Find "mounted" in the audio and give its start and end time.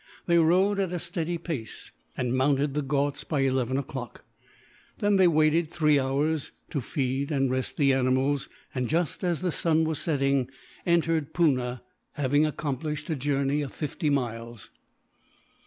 2.35-2.73